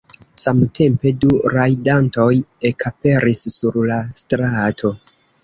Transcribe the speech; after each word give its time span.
Samtempe 0.43 1.11
du 1.25 1.29
rajdantoj 1.55 2.31
ekaperis 2.71 3.45
sur 3.59 3.79
la 3.93 4.01
strato. 4.25 4.95